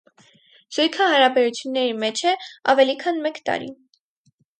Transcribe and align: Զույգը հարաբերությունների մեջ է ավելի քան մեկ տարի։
Զույգը 0.77 1.09
հարաբերությունների 1.09 1.91
մեջ 2.05 2.21
է 2.31 2.33
ավելի 2.73 2.95
քան 3.05 3.21
մեկ 3.27 3.39
տարի։ 3.51 3.69